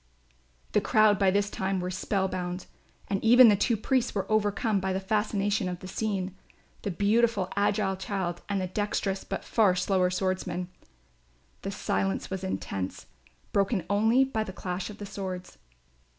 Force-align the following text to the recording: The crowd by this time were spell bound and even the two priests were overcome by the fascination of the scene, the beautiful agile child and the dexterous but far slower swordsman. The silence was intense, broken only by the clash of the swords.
The 0.71 0.81
crowd 0.81 1.19
by 1.19 1.29
this 1.29 1.51
time 1.51 1.79
were 1.79 1.91
spell 1.91 2.27
bound 2.27 2.65
and 3.07 3.23
even 3.23 3.49
the 3.49 3.55
two 3.55 3.77
priests 3.77 4.15
were 4.15 4.25
overcome 4.31 4.79
by 4.79 4.93
the 4.93 4.99
fascination 4.99 5.69
of 5.69 5.77
the 5.77 5.87
scene, 5.87 6.35
the 6.81 6.89
beautiful 6.89 7.49
agile 7.55 7.95
child 7.95 8.41
and 8.49 8.59
the 8.59 8.65
dexterous 8.65 9.23
but 9.23 9.45
far 9.45 9.75
slower 9.75 10.09
swordsman. 10.09 10.69
The 11.61 11.69
silence 11.69 12.31
was 12.31 12.43
intense, 12.43 13.05
broken 13.51 13.85
only 13.91 14.23
by 14.23 14.43
the 14.43 14.53
clash 14.53 14.89
of 14.89 14.97
the 14.97 15.05
swords. 15.05 15.59